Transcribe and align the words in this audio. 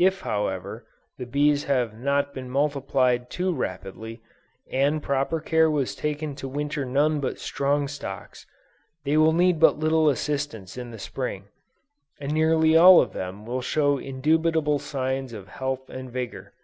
If 0.00 0.22
however, 0.22 0.88
the 1.18 1.24
bees 1.24 1.62
have 1.70 1.96
not 1.96 2.34
been 2.34 2.50
multiplied 2.50 3.30
too 3.30 3.54
rapidly, 3.54 4.20
and 4.68 5.00
proper 5.00 5.38
care 5.38 5.70
was 5.70 5.94
taken 5.94 6.34
to 6.34 6.48
winter 6.48 6.84
none 6.84 7.20
but 7.20 7.38
strong 7.38 7.86
stocks, 7.86 8.44
they 9.04 9.16
will 9.16 9.32
need 9.32 9.60
but 9.60 9.78
little 9.78 10.08
assistance 10.08 10.76
in 10.76 10.90
the 10.90 10.98
Spring; 10.98 11.44
and 12.18 12.32
nearly 12.32 12.76
all 12.76 13.00
of 13.00 13.12
them 13.12 13.46
will 13.46 13.62
show 13.62 13.98
indubitable 13.98 14.80
signs 14.80 15.32
of 15.32 15.46
health 15.46 15.88
and 15.88 16.10
vigor. 16.10 16.54